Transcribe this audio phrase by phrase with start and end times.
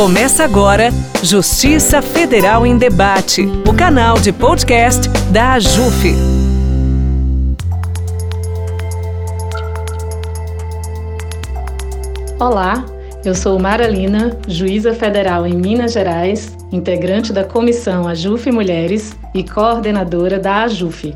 [0.00, 0.88] Começa agora
[1.22, 6.14] Justiça Federal em Debate, o canal de podcast da AJUF.
[12.40, 12.82] Olá,
[13.26, 20.38] eu sou Maralina, juíza federal em Minas Gerais, integrante da comissão AJUF Mulheres e coordenadora
[20.38, 21.14] da AJUF.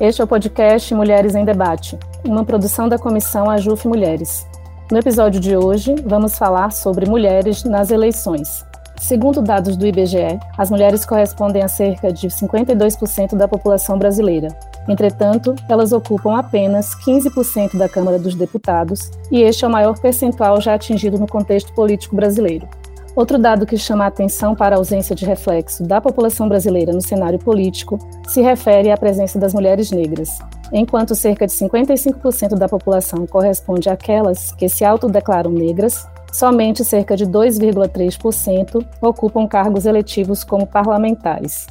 [0.00, 4.44] Este é o podcast Mulheres em Debate, uma produção da comissão AJUF Mulheres.
[4.92, 8.66] No episódio de hoje, vamos falar sobre mulheres nas eleições.
[8.98, 14.48] Segundo dados do IBGE, as mulheres correspondem a cerca de 52% da população brasileira.
[14.86, 20.60] Entretanto, elas ocupam apenas 15% da Câmara dos Deputados, e este é o maior percentual
[20.60, 22.68] já atingido no contexto político brasileiro.
[23.16, 27.00] Outro dado que chama a atenção para a ausência de reflexo da população brasileira no
[27.00, 27.96] cenário político
[28.26, 30.40] se refere à presença das mulheres negras.
[30.72, 37.24] Enquanto cerca de 55% da população corresponde àquelas que se autodeclaram negras, somente cerca de
[37.24, 41.68] 2,3% ocupam cargos eletivos como parlamentares.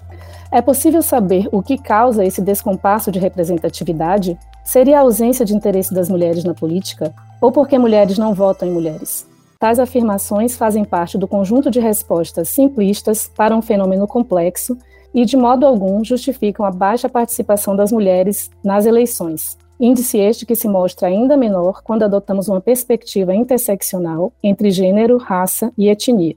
[0.49, 4.39] É possível saber o que causa esse descompasso de representatividade?
[4.63, 7.13] Seria a ausência de interesse das mulheres na política?
[7.41, 9.32] Ou porque mulheres não votam em mulheres?
[9.63, 14.77] Tais afirmações fazem parte do conjunto de respostas simplistas para um fenômeno complexo
[15.13, 19.57] e, de modo algum, justificam a baixa participação das mulheres nas eleições.
[19.79, 25.71] Índice este que se mostra ainda menor quando adotamos uma perspectiva interseccional entre gênero, raça
[25.77, 26.35] e etnia.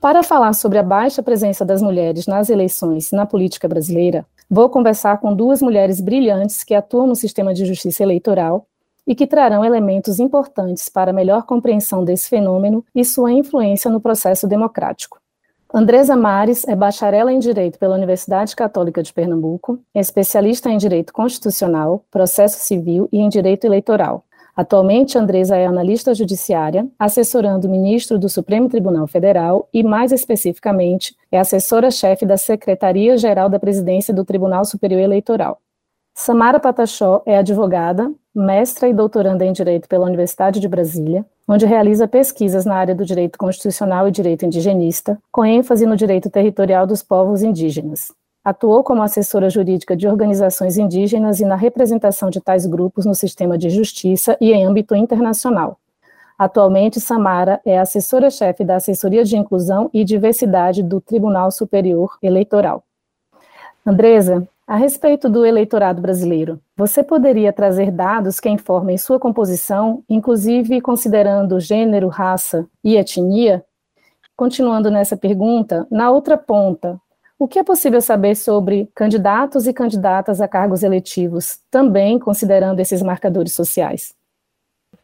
[0.00, 5.18] Para falar sobre a baixa presença das mulheres nas eleições na política brasileira, vou conversar
[5.18, 8.66] com duas mulheres brilhantes que atuam no sistema de justiça eleitoral
[9.06, 14.00] e que trarão elementos importantes para a melhor compreensão desse fenômeno e sua influência no
[14.00, 15.18] processo democrático.
[15.72, 22.04] Andresa Mares é bacharela em Direito pela Universidade Católica de Pernambuco, especialista em Direito Constitucional,
[22.12, 24.24] Processo Civil e em Direito Eleitoral.
[24.56, 31.16] Atualmente, Andresa é analista judiciária, assessorando o ministro do Supremo Tribunal Federal e, mais especificamente,
[31.32, 35.58] é assessora-chefe da Secretaria-Geral da Presidência do Tribunal Superior Eleitoral.
[36.16, 42.06] Samara Patachó é advogada, mestra e doutoranda em Direito pela Universidade de Brasília, onde realiza
[42.06, 47.02] pesquisas na área do direito constitucional e direito indigenista, com ênfase no direito territorial dos
[47.02, 48.12] povos indígenas.
[48.44, 53.58] Atuou como assessora jurídica de organizações indígenas e na representação de tais grupos no sistema
[53.58, 55.78] de justiça e em âmbito internacional.
[56.38, 62.84] Atualmente, Samara é assessora-chefe da Assessoria de Inclusão e Diversidade do Tribunal Superior Eleitoral.
[63.84, 70.80] Andresa, a respeito do eleitorado brasileiro, você poderia trazer dados que informem sua composição, inclusive
[70.80, 73.62] considerando gênero, raça e etnia?
[74.34, 76.98] Continuando nessa pergunta, na outra ponta,
[77.38, 83.02] o que é possível saber sobre candidatos e candidatas a cargos eletivos, também considerando esses
[83.02, 84.14] marcadores sociais?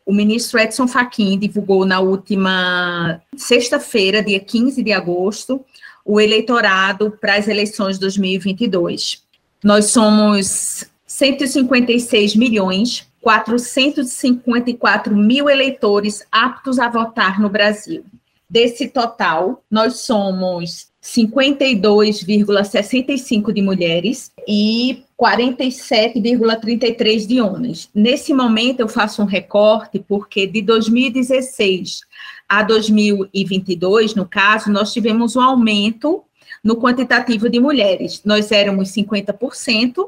[0.07, 5.63] O ministro Edson Fachin divulgou na última sexta-feira, dia 15 de agosto,
[6.03, 9.29] o eleitorado para as eleições de 2022.
[9.63, 18.03] Nós somos 156 milhões 454 mil eleitores aptos a votar no Brasil.
[18.49, 27.91] Desse total, nós somos 52,65 de mulheres e 47,33 de homens.
[27.95, 32.01] Nesse momento, eu faço um recorte, porque de 2016
[32.49, 36.25] a 2022, no caso, nós tivemos um aumento
[36.63, 38.21] no quantitativo de mulheres.
[38.25, 40.07] Nós éramos 50%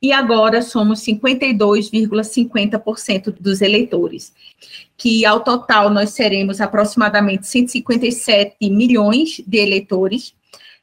[0.00, 4.32] e agora somos 52,50% dos eleitores.
[4.96, 10.34] Que ao total nós seremos aproximadamente 157 milhões de eleitores,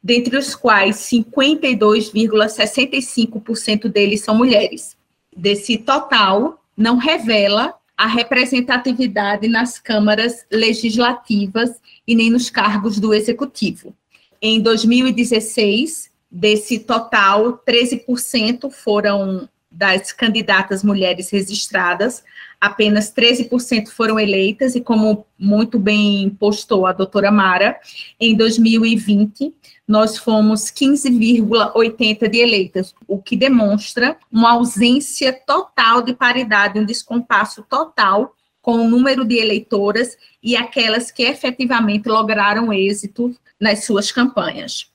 [0.01, 4.95] dentre os quais 52,65% deles são mulheres.
[5.35, 13.93] Desse total, não revela a representatividade nas câmaras legislativas e nem nos cargos do executivo.
[14.41, 22.23] Em 2016, desse total, 13% foram das candidatas mulheres registradas,
[22.59, 27.77] apenas 13% foram eleitas, e como muito bem postou a doutora Mara,
[28.19, 29.53] em 2020
[29.87, 37.63] nós fomos 15,80 de eleitas, o que demonstra uma ausência total de paridade, um descompasso
[37.67, 44.87] total com o número de eleitoras e aquelas que efetivamente lograram êxito nas suas campanhas.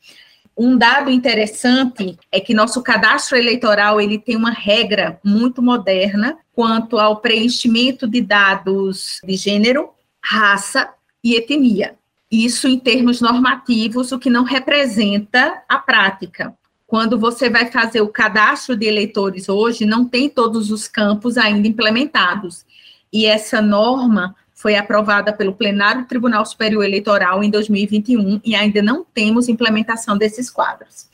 [0.56, 6.98] Um dado interessante é que nosso cadastro eleitoral ele tem uma regra muito moderna quanto
[6.98, 9.90] ao preenchimento de dados de gênero,
[10.22, 10.88] raça
[11.22, 11.96] e etnia.
[12.30, 16.54] Isso em termos normativos, o que não representa a prática.
[16.86, 21.66] Quando você vai fazer o cadastro de eleitores hoje, não tem todos os campos ainda
[21.66, 22.64] implementados.
[23.12, 28.80] E essa norma foi aprovada pelo plenário do Tribunal Superior Eleitoral em 2021 e ainda
[28.80, 31.06] não temos implementação desses quadros.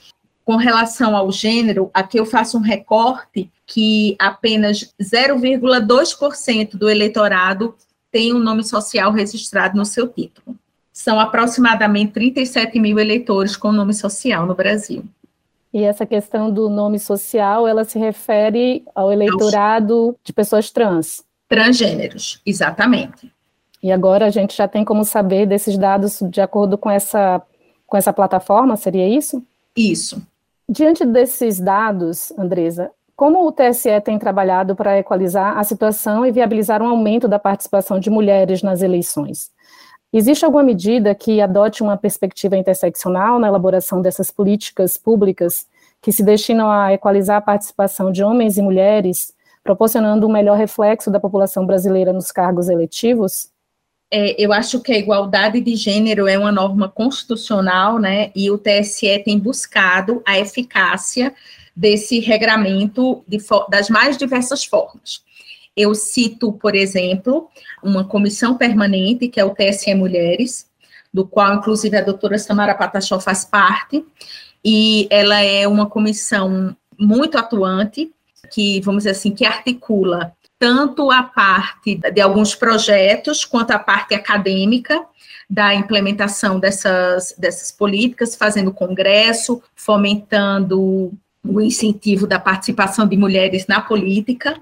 [0.44, 7.75] Com relação ao gênero, aqui eu faço um recorte que apenas 0,2% do eleitorado
[8.12, 10.56] tem um nome social registrado no seu título.
[10.93, 15.03] São aproximadamente 37 mil eleitores com nome social no Brasil.
[15.75, 21.25] E essa questão do nome social, ela se refere ao eleitorado de pessoas trans.
[21.49, 23.29] Transgêneros, exatamente.
[23.82, 27.43] E agora a gente já tem como saber desses dados de acordo com essa,
[27.87, 29.43] com essa plataforma, seria isso?
[29.77, 30.23] Isso.
[30.69, 36.81] Diante desses dados, Andresa, como o TSE tem trabalhado para equalizar a situação e viabilizar
[36.82, 39.50] um aumento da participação de mulheres nas eleições?
[40.12, 45.67] Existe alguma medida que adote uma perspectiva interseccional na elaboração dessas políticas públicas
[46.00, 49.32] que se destinam a equalizar a participação de homens e mulheres,
[49.62, 53.50] proporcionando um melhor reflexo da população brasileira nos cargos eletivos?
[54.10, 58.32] É, eu acho que a igualdade de gênero é uma norma constitucional, né?
[58.34, 61.32] E o TSE tem buscado a eficácia
[61.76, 65.22] desse regramento de, das mais diversas formas.
[65.76, 67.48] Eu cito, por exemplo,
[67.82, 70.68] uma comissão permanente, que é o TSE Mulheres,
[71.14, 74.04] do qual, inclusive, a doutora Samara Patachó faz parte,
[74.64, 78.12] e ela é uma comissão muito atuante,
[78.52, 84.14] que, vamos dizer assim, que articula tanto a parte de alguns projetos, quanto a parte
[84.14, 85.02] acadêmica,
[85.48, 91.12] da implementação dessas, dessas políticas, fazendo congresso, fomentando
[91.42, 94.60] o incentivo da participação de mulheres na política,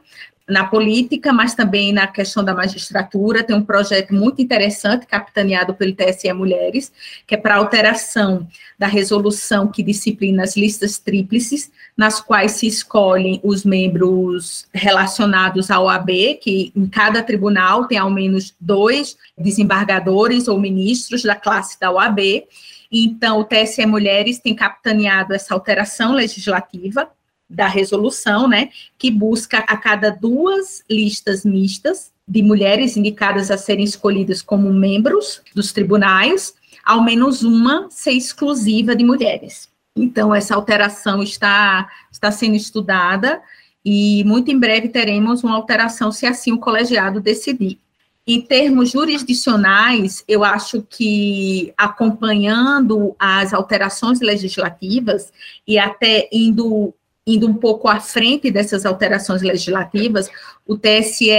[0.49, 3.45] na política, mas também na questão da magistratura.
[3.45, 6.91] Tem um projeto muito interessante, capitaneado pelo TSE Mulheres,
[7.27, 8.49] que é para alteração
[8.79, 15.89] da resolução que disciplina as listas tríplices, nas quais se escolhem os membros relacionados ao
[15.89, 21.91] AB, que em cada tribunal tem ao menos dois desembargadores ou ministros da classe da
[21.91, 22.45] OAB.
[22.91, 27.11] Então, o TSE Mulheres tem capitaneado essa alteração legislativa
[27.49, 33.85] da resolução, né, que busca a cada duas listas mistas de mulheres indicadas a serem
[33.85, 36.55] escolhidas como membros dos tribunais,
[36.85, 39.69] ao menos uma ser exclusiva de mulheres.
[39.97, 43.41] Então, essa alteração está, está sendo estudada
[43.85, 47.79] e muito em breve teremos uma alteração, se assim o colegiado decidir.
[48.27, 55.33] Em termos jurisdicionais, eu acho que acompanhando as alterações legislativas
[55.67, 56.95] e até indo
[57.29, 60.31] indo um pouco à frente dessas alterações legislativas,
[60.67, 61.31] o TSE,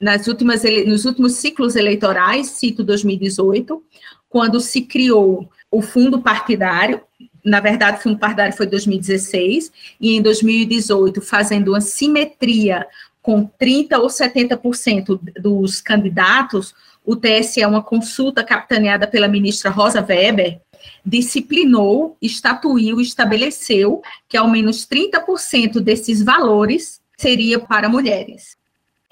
[0.00, 3.82] nas últimas, nos últimos ciclos eleitorais, cito 2018,
[4.30, 7.02] quando se criou o fundo partidário,
[7.44, 9.70] na verdade, o fundo partidário foi 2016,
[10.00, 12.86] e em 2018, fazendo uma simetria
[13.22, 16.74] com 30% ou 70% dos candidatos,
[17.04, 20.60] o TSE, uma consulta capitaneada pela ministra Rosa Weber,
[21.04, 28.58] disciplinou, estatuiu, estabeleceu que ao menos 30% desses valores seria para mulheres.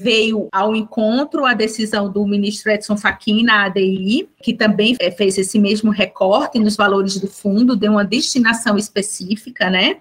[0.01, 5.37] Veio ao encontro a decisão do ministro Edson Fachin na ADI, que também é, fez
[5.37, 9.97] esse mesmo recorte nos valores do fundo, deu uma destinação específica, né?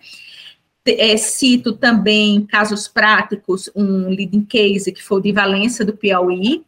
[0.85, 6.63] É, cito também casos práticos, um leading case que foi de Valença do Piauí,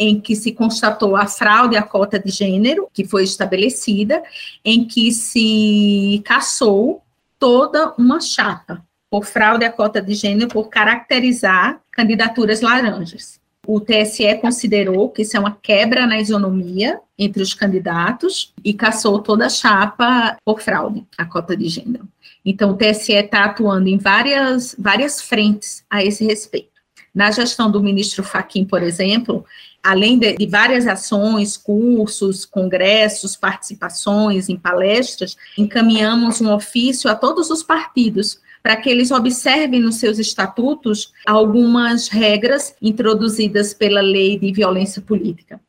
[0.00, 4.22] em que se constatou a fraude à cota de gênero, que foi estabelecida,
[4.64, 7.02] em que se caçou
[7.38, 13.38] toda uma chapa por fraude à cota de gênero, por caracterizar candidaturas laranjas.
[13.66, 19.18] O TSE considerou que isso é uma quebra na isonomia entre os candidatos e caçou
[19.18, 22.08] toda a chapa por fraude à cota de gênero.
[22.42, 26.69] Então, o TSE está atuando em várias, várias frentes a esse respeito.
[27.14, 29.44] Na gestão do ministro Faquim, por exemplo,
[29.82, 37.50] além de, de, várias ações, cursos, congressos, participações em palestras, encaminhamos um ofício a todos
[37.50, 44.52] os partidos para que eles observem nos seus estatutos algumas regras introduzidas pela lei de
[44.52, 45.60] violência política.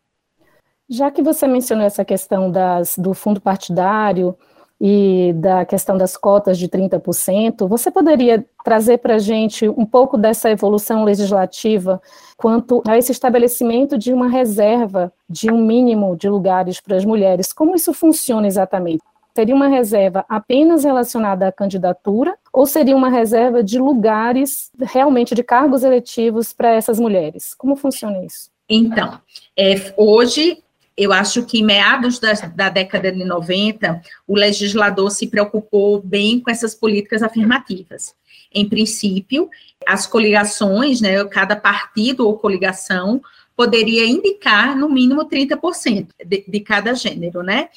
[0.90, 4.36] Já que você mencionou essa questão das, do fundo partidário,
[4.84, 10.18] e da questão das cotas de 30%, você poderia trazer para a gente um pouco
[10.18, 12.02] dessa evolução legislativa
[12.36, 17.54] quanto a esse estabelecimento de uma reserva de um mínimo de lugares para as mulheres?
[17.54, 19.04] Como isso funciona exatamente?
[19.36, 25.44] Seria uma reserva apenas relacionada à candidatura ou seria uma reserva de lugares realmente de
[25.44, 27.54] cargos eletivos para essas mulheres?
[27.54, 28.50] Como funciona isso?
[28.68, 29.20] Então,
[29.56, 30.61] é, hoje
[30.98, 36.40] eu acho que em meados da, da, década de 90, o legislador se preocupou bem
[36.40, 38.14] com essas políticas afirmativas.
[38.54, 39.50] Em princípio,
[39.88, 43.22] as coligações, né, cada partido ou coligação
[43.56, 47.70] poderia indicar no mínimo 30% de, de cada gênero, né?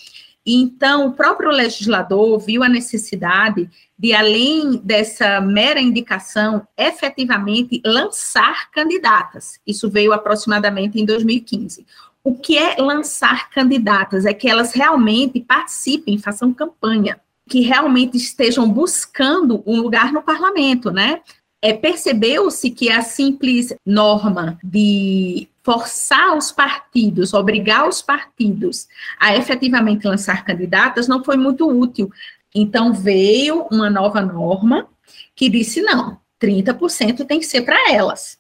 [0.47, 9.59] Então, o próprio legislador viu a necessidade de, além dessa mera indicação, efetivamente lançar candidatas.
[9.66, 11.87] Isso veio aproximadamente em 2015.
[12.25, 14.25] O que é lançar candidatas?
[14.25, 20.90] É que elas realmente participem, façam campanha, que realmente estejam buscando um lugar no parlamento,
[20.90, 21.21] né?
[21.61, 28.88] É, Percebeu-se que a simples norma de forçar os partidos, obrigar os partidos
[29.19, 32.11] a efetivamente lançar candidatas não foi muito útil.
[32.54, 34.88] Então veio uma nova norma
[35.35, 38.38] que disse não, 30% tem que ser para elas,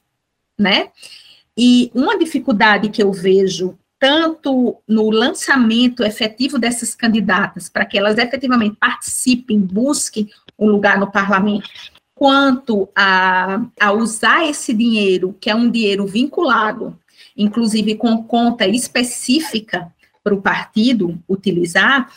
[0.58, 0.90] né?
[1.56, 8.18] E uma dificuldade que eu vejo tanto no lançamento efetivo dessas candidatas, para que elas
[8.18, 11.68] efetivamente participem, busquem um lugar no parlamento,
[12.14, 16.98] quanto a, a usar esse dinheiro, que é um dinheiro vinculado
[17.36, 19.92] inclusive com conta específica
[20.22, 22.10] para o partido utilizar,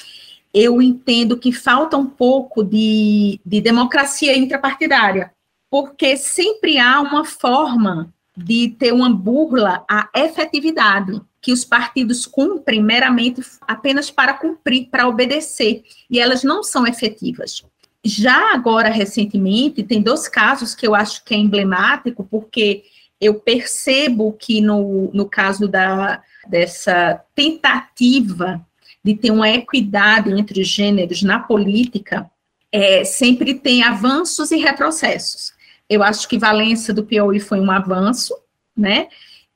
[0.54, 5.32] eu entendo que falta um pouco de, de democracia intrapartidária,
[5.70, 12.84] porque sempre há uma forma de ter uma burla à efetividade que os partidos cumprem
[12.84, 17.64] meramente apenas para cumprir, para obedecer, e elas não são efetivas.
[18.06, 22.84] Já agora, recentemente, tem dois casos que eu acho que é emblemático, porque
[23.20, 28.64] eu percebo que no, no caso da, dessa tentativa
[29.04, 32.30] de ter uma equidade entre os gêneros na política,
[32.72, 35.57] é, sempre tem avanços e retrocessos.
[35.90, 38.36] Eu acho que Valença do Piauí foi um avanço,
[38.76, 39.08] né?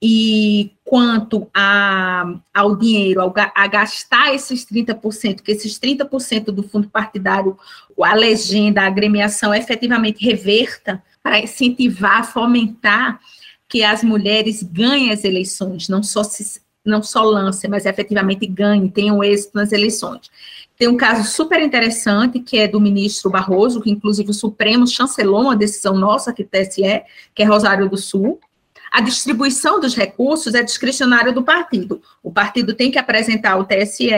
[0.02, 6.90] E quanto a, ao dinheiro, ao, a gastar esses 30%, que esses 30% do fundo
[6.90, 7.56] partidário,
[8.02, 13.20] a legenda, a agremiação efetivamente reverta para incentivar, fomentar
[13.70, 18.90] que as mulheres ganhem as eleições, não só se, não só lancem, mas efetivamente ganhem,
[18.90, 20.32] tenham êxito nas eleições.
[20.82, 25.44] Tem um caso super interessante, que é do ministro Barroso, que inclusive o Supremo chancelou
[25.44, 27.04] uma decisão nossa, que TSE,
[27.36, 28.40] que é Rosário do Sul.
[28.92, 32.02] A distribuição dos recursos é discricionária do partido.
[32.24, 34.10] O partido tem que apresentar ao TSE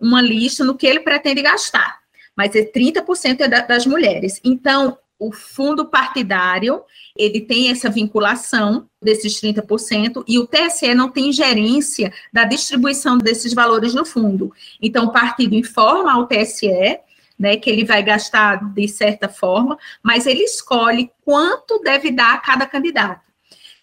[0.00, 1.98] uma lista no que ele pretende gastar,
[2.34, 4.40] mas é 30% é das mulheres.
[4.42, 6.82] Então, o fundo partidário,
[7.14, 13.52] ele tem essa vinculação desses 30%, e o TSE não tem gerência da distribuição desses
[13.52, 14.50] valores no fundo.
[14.80, 16.98] Então, o partido informa ao TSE,
[17.38, 22.38] né, que ele vai gastar de certa forma, mas ele escolhe quanto deve dar a
[22.38, 23.20] cada candidato.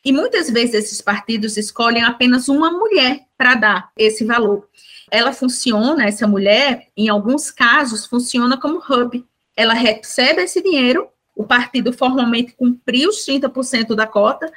[0.04, 4.68] E muitas vezes esses partidos escolhem apenas uma mulher para dar esse valor.
[5.12, 9.24] Ela funciona, essa mulher, em alguns casos, funciona como hub.
[9.56, 14.52] Ela recebe esse dinheiro o partido formalmente cumpriu os 30% da cota,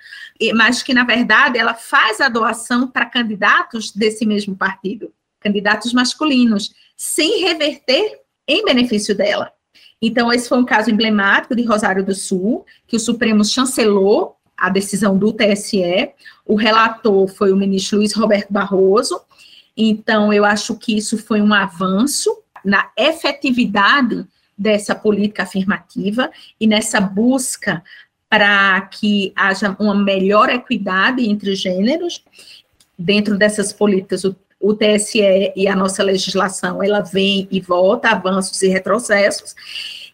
[0.54, 6.72] mas que, na verdade, ela faz a doação para candidatos desse mesmo partido, candidatos masculinos,
[6.96, 9.52] sem reverter em benefício dela.
[10.00, 14.70] Então, esse foi um caso emblemático de Rosário do Sul, que o Supremo chancelou a
[14.70, 16.10] decisão do TSE.
[16.46, 19.20] O relator foi o ministro Luiz Roberto Barroso.
[19.76, 22.34] Então, eu acho que isso foi um avanço
[22.64, 24.26] na efetividade
[24.61, 27.83] dessa política afirmativa e nessa busca
[28.29, 32.23] para que haja uma melhor equidade entre os gêneros.
[32.99, 38.61] Dentro dessas políticas, o, o TSE e a nossa legislação, ela vem e volta, avanços
[38.61, 39.55] e retrocessos.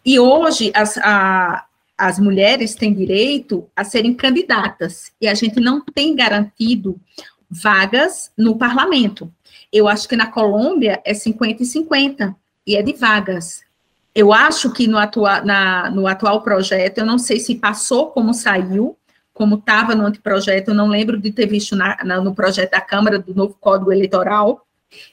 [0.04, 1.66] E hoje, as, a,
[1.98, 7.00] as mulheres têm direito a serem candidatas, e a gente não tem garantido
[7.50, 9.28] vagas no parlamento.
[9.72, 13.65] Eu acho que na Colômbia é 50 e 50, e é de vagas.
[14.16, 18.32] Eu acho que no, atua, na, no atual projeto, eu não sei se passou como
[18.32, 18.96] saiu,
[19.34, 22.80] como estava no anteprojeto, eu não lembro de ter visto na, na, no projeto da
[22.80, 24.66] Câmara do novo Código Eleitoral,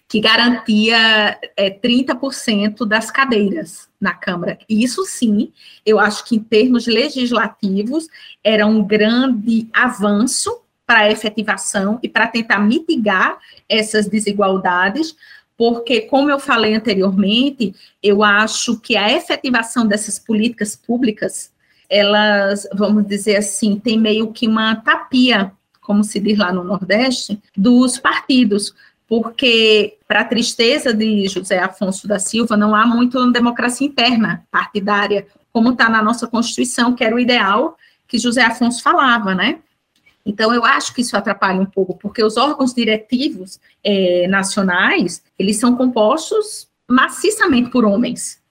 [0.07, 4.57] que garantia é, 30% das cadeiras na Câmara.
[4.69, 5.51] Isso sim,
[5.85, 8.07] eu acho que em termos legislativos
[8.41, 15.13] era um grande avanço para a efetivação e para tentar mitigar essas desigualdades,
[15.57, 21.51] porque, como eu falei anteriormente, eu acho que a efetivação dessas políticas públicas,
[21.89, 27.39] elas, vamos dizer assim, tem meio que uma tapia, como se diz lá no Nordeste,
[27.55, 28.73] dos partidos,
[29.07, 35.27] porque, para a tristeza de José Afonso da Silva, não há muito democracia interna partidária,
[35.51, 39.59] como está na nossa Constituição, que era o ideal que José Afonso falava, né?
[40.25, 45.57] Então, eu acho que isso atrapalha um pouco, porque os órgãos diretivos é, nacionais, eles
[45.57, 48.41] são compostos maciçamente por homens.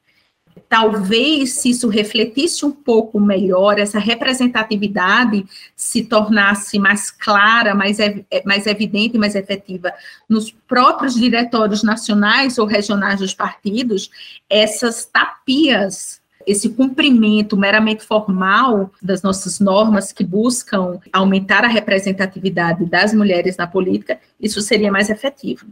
[0.68, 5.44] talvez se isso refletisse um pouco melhor, essa representatividade
[5.76, 7.98] se tornasse mais clara, mais,
[8.46, 9.92] mais evidente, mais efetiva
[10.26, 14.10] nos próprios diretórios nacionais ou regionais dos partidos,
[14.48, 23.12] essas tapias esse cumprimento meramente formal das nossas normas que buscam aumentar a representatividade das
[23.12, 25.66] mulheres na política, isso seria mais efetivo.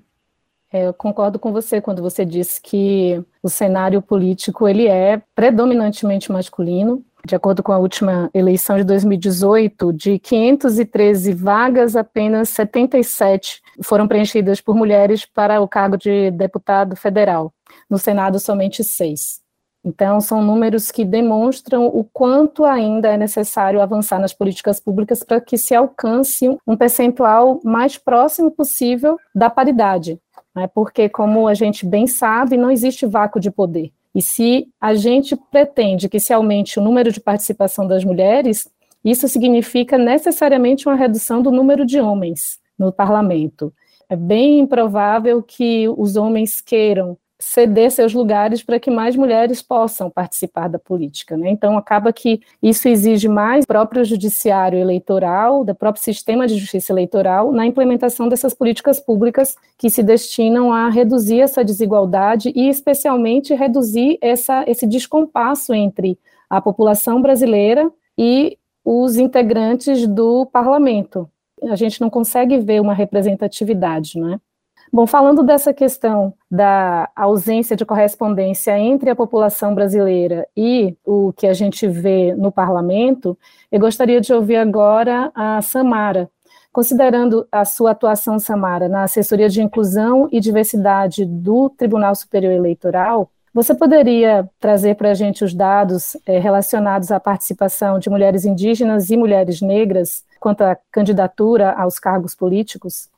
[0.73, 6.31] É, eu concordo com você quando você diz que o cenário político ele é predominantemente
[6.31, 7.05] masculino.
[7.27, 14.61] De acordo com a última eleição de 2018, de 513 vagas, apenas 77 foram preenchidas
[14.61, 17.53] por mulheres para o cargo de deputado federal.
[17.91, 19.41] No Senado, somente seis.
[19.85, 25.41] Então, são números que demonstram o quanto ainda é necessário avançar nas políticas públicas para
[25.41, 30.21] que se alcance um percentual mais próximo possível da paridade,
[30.55, 30.69] né?
[30.75, 33.91] porque, como a gente bem sabe, não existe vácuo de poder.
[34.15, 38.69] E se a gente pretende que se aumente o número de participação das mulheres,
[39.05, 43.73] isso significa necessariamente uma redução do número de homens no parlamento.
[44.09, 50.11] É bem improvável que os homens queiram ceder seus lugares para que mais mulheres possam
[50.11, 51.37] participar da política.
[51.37, 51.51] Né?
[51.51, 57.51] Então, acaba que isso exige mais próprio judiciário eleitoral, do próprio sistema de justiça eleitoral,
[57.51, 64.19] na implementação dessas políticas públicas que se destinam a reduzir essa desigualdade e, especialmente, reduzir
[64.21, 66.19] essa, esse descompasso entre
[66.49, 71.29] a população brasileira e os integrantes do parlamento.
[71.71, 74.41] A gente não consegue ver uma representatividade, não é?
[74.93, 81.47] Bom, falando dessa questão da ausência de correspondência entre a população brasileira e o que
[81.47, 83.39] a gente vê no parlamento,
[83.71, 86.29] eu gostaria de ouvir agora a Samara.
[86.73, 93.31] Considerando a sua atuação, Samara, na assessoria de inclusão e diversidade do Tribunal Superior Eleitoral,
[93.55, 99.09] você poderia trazer para a gente os dados é, relacionados à participação de mulheres indígenas
[99.11, 103.09] e mulheres negras quanto à candidatura aos cargos políticos?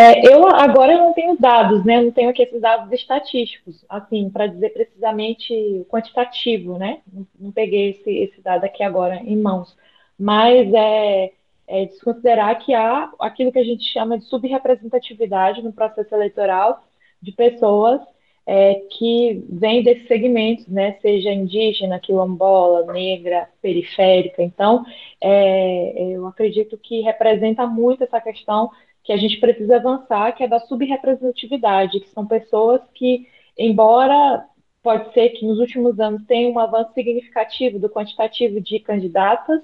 [0.00, 1.96] É, eu agora não tenho dados, né?
[1.96, 7.00] Eu não tenho aqui esses dados estatísticos, assim, para dizer precisamente quantitativo, né?
[7.12, 9.76] Não, não, peguei esse, esse dado aqui agora em mãos.
[10.16, 11.32] Mas é,
[11.66, 16.84] é desconsiderar que há aquilo que a gente chama de subrepresentatividade no processo eleitoral
[17.20, 18.00] de pessoas
[18.46, 20.96] é, que vêm desses segmentos, né?
[21.02, 24.44] Seja indígena, quilombola, negra, periférica.
[24.44, 24.84] Então,
[25.20, 28.70] é, eu acredito que representa muito essa questão
[29.08, 34.44] que a gente precisa avançar, que é da subrepresentatividade, que são pessoas que, embora
[34.82, 39.62] pode ser que nos últimos anos tenha um avanço significativo do quantitativo de candidatas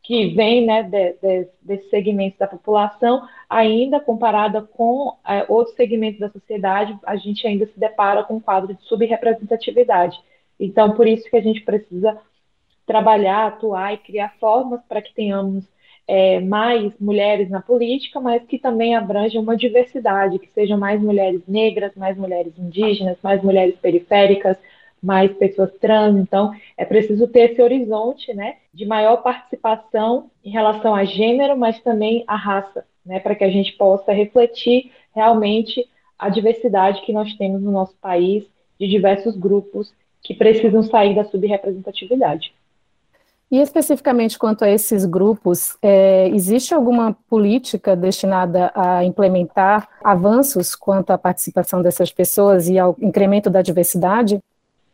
[0.00, 6.20] que vem né, de, de, desse segmento da população, ainda comparada com é, outros segmentos
[6.20, 10.16] da sociedade, a gente ainda se depara com um quadro de subrepresentatividade.
[10.60, 12.16] Então, por isso que a gente precisa
[12.86, 15.64] trabalhar, atuar e criar formas para que tenhamos
[16.08, 21.42] é, mais mulheres na política, mas que também abranjam uma diversidade, que sejam mais mulheres
[21.46, 24.56] negras, mais mulheres indígenas, mais mulheres periféricas,
[25.02, 26.16] mais pessoas trans.
[26.16, 31.78] Então, é preciso ter esse horizonte né, de maior participação em relação a gênero, mas
[31.82, 35.86] também a raça, né, para que a gente possa refletir realmente
[36.18, 38.44] a diversidade que nós temos no nosso país,
[38.80, 39.92] de diversos grupos
[40.22, 42.52] que precisam sair da subrepresentatividade.
[43.50, 51.12] E especificamente quanto a esses grupos, é, existe alguma política destinada a implementar avanços quanto
[51.12, 54.38] à participação dessas pessoas e ao incremento da diversidade?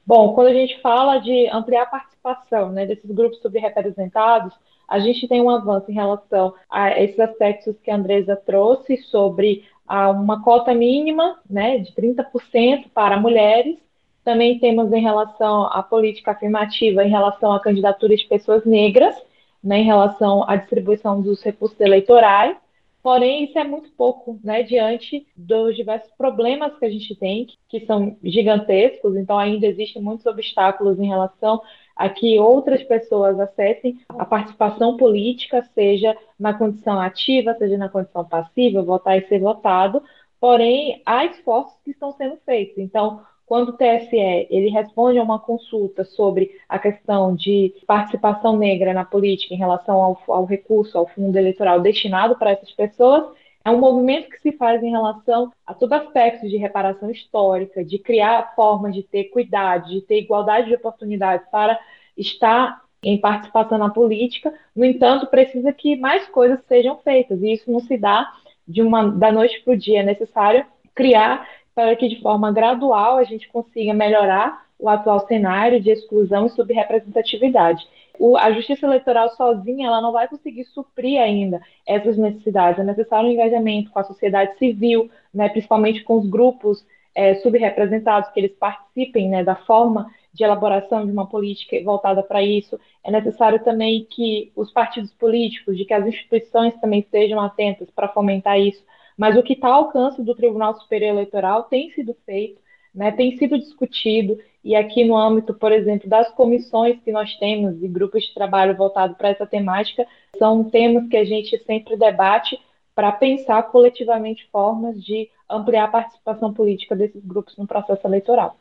[0.06, 4.54] Bom, quando a gente fala de ampliar a participação né, desses grupos subrepresentados,
[4.86, 9.64] a gente tem um avanço em relação a esses aspectos que a Andresa trouxe sobre
[9.88, 13.83] uma cota mínima né, de 30% para mulheres
[14.24, 19.14] também temos em relação à política afirmativa, em relação à candidatura de pessoas negras,
[19.62, 22.56] né, em relação à distribuição dos recursos eleitorais.
[23.02, 27.84] Porém, isso é muito pouco, né, diante dos diversos problemas que a gente tem, que
[27.84, 31.60] são gigantescos, então ainda existem muitos obstáculos em relação
[31.94, 38.24] a que outras pessoas acessem a participação política, seja na condição ativa, seja na condição
[38.24, 40.02] passiva, votar e ser votado.
[40.40, 42.78] Porém, há esforços que estão sendo feitos.
[42.78, 44.16] Então, quando o TSE
[44.50, 50.00] ele responde a uma consulta sobre a questão de participação negra na política em relação
[50.00, 53.24] ao, ao recurso, ao fundo eleitoral destinado para essas pessoas,
[53.64, 57.98] é um movimento que se faz em relação a todo aspecto de reparação histórica, de
[57.98, 61.78] criar formas de ter cuidado, de ter igualdade de oportunidades para
[62.16, 64.52] estar em participação na política.
[64.76, 68.30] No entanto, precisa que mais coisas sejam feitas, e isso não se dá
[68.68, 70.00] de uma da noite para o dia.
[70.00, 75.80] É necessário criar para que de forma gradual a gente consiga melhorar o atual cenário
[75.80, 77.86] de exclusão e subrepresentatividade.
[78.18, 82.78] O, a justiça eleitoral sozinha ela não vai conseguir suprir ainda essas necessidades.
[82.78, 86.84] É necessário um engajamento com a sociedade civil, né, principalmente com os grupos
[87.14, 92.42] é, subrepresentados, que eles participem né, da forma de elaboração de uma política voltada para
[92.42, 92.78] isso.
[93.04, 98.08] É necessário também que os partidos políticos, de que as instituições também estejam atentas para
[98.08, 98.82] fomentar isso.
[99.16, 102.60] Mas o que está ao alcance do Tribunal Superior Eleitoral tem sido feito,
[102.94, 107.82] né, tem sido discutido, e aqui no âmbito, por exemplo, das comissões que nós temos
[107.82, 110.06] e grupos de trabalho voltados para essa temática,
[110.38, 112.58] são temas que a gente sempre debate
[112.94, 118.56] para pensar coletivamente formas de ampliar a participação política desses grupos no processo eleitoral.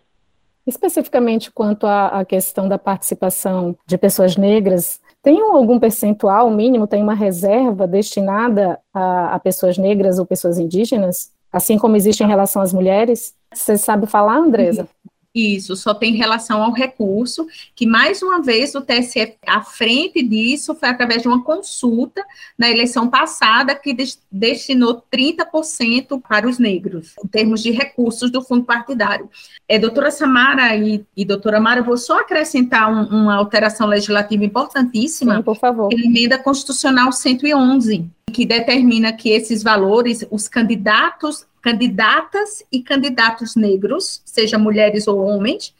[0.65, 7.15] Especificamente quanto à, questão da participação de pessoas negras, tem algum percentual mínimo, tem uma
[7.15, 12.73] reserva destinada a, a pessoas negras ou pessoas indígenas, assim como existe em relação às
[12.73, 13.33] mulheres?
[13.53, 14.85] Você sabe falar, Andresa?
[15.33, 20.75] Isso, só tem relação ao recurso, que mais uma vez o TSE, à frente disso,
[20.75, 22.23] foi através de uma consulta
[22.55, 23.95] na eleição passada, que
[24.31, 29.27] destinou 30% para os negros, em termos de recursos do fundo partidário.
[29.67, 35.37] É, doutora Samara e, e doutora Mara, vou só acrescentar um, uma alteração legislativa importantíssima.
[35.37, 35.91] Sim, por favor.
[35.91, 43.55] É a emenda constitucional 111, que determina que esses valores, os candidatos candidatas e candidatos
[43.55, 45.73] negros, seja mulheres ou homens,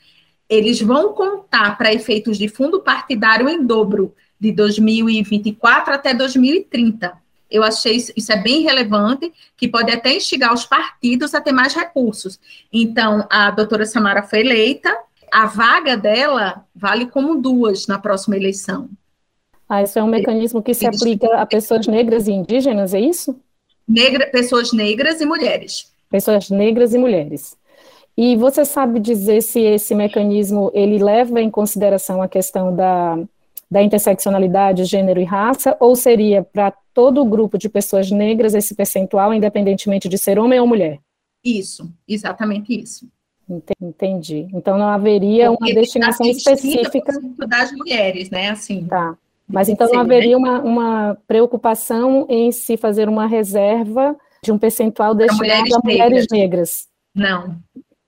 [0.48, 7.12] eles vão contar para efeitos de fundo partidário em dobro de 2024 até 2030.
[7.52, 11.52] Eu achei isso, isso é bem relevante, que pode até instigar os partidos a ter
[11.52, 12.39] mais recursos.
[12.72, 14.96] Então, a doutora Samara foi eleita,
[15.30, 18.89] a vaga dela vale como duas na próxima eleição.
[19.74, 23.36] Ah, isso é um mecanismo que se aplica a pessoas negras e indígenas, é isso?
[23.88, 25.92] Negra, pessoas negras e mulheres.
[26.12, 27.58] Pessoas negras e mulheres.
[28.16, 33.18] E você sabe dizer se esse mecanismo ele leva em consideração a questão da,
[33.70, 38.76] da interseccionalidade, gênero e raça, ou seria para todo o grupo de pessoas negras esse
[38.76, 41.00] percentual, independentemente de ser homem ou mulher?
[41.44, 43.10] Isso, exatamente isso.
[43.82, 44.48] Entendi.
[44.54, 47.12] Então não haveria Porque uma destinação específica
[47.48, 48.52] das mulheres, né?
[48.52, 48.86] Assim.
[48.86, 49.18] Tá.
[49.48, 55.14] Mas então não haveria uma, uma preocupação em se fazer uma reserva de um percentual
[55.14, 56.88] destinado mulheres a mulheres negras.
[57.16, 57.44] negras.
[57.46, 57.58] Não.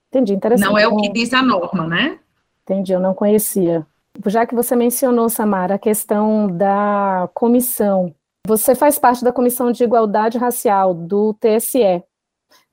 [0.08, 0.68] Entendi, interessante.
[0.68, 2.18] Não é o que diz a norma, né?
[2.62, 3.86] Entendi, eu não conhecia.
[4.26, 8.14] Já que você mencionou, Samara, a questão da comissão.
[8.46, 12.02] Você faz parte da Comissão de Igualdade Racial do TSE.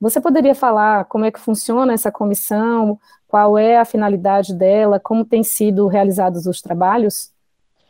[0.00, 5.24] Você poderia falar como é que funciona essa comissão, qual é a finalidade dela, como
[5.24, 7.33] têm sido realizados os trabalhos?